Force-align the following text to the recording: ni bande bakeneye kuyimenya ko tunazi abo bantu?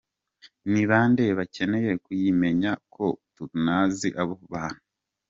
ni 0.71 0.81
bande 0.89 1.23
bakeneye 1.37 1.91
kuyimenya 2.03 2.71
ko 2.93 3.05
tunazi 3.35 4.07
abo 4.21 4.35
bantu? 4.53 4.81